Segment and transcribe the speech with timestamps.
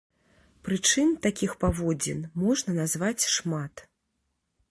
[0.67, 3.87] Прычын такіх паводзін можна назваць шмат.